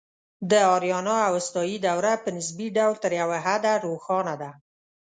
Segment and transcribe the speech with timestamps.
[0.49, 4.51] د آریانا اوستایي دوره په نسبي ډول تر یو حده روښانه ده